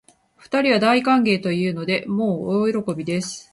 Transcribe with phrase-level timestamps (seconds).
[0.35, 3.49] 二人は大歓迎というので、もう大喜びです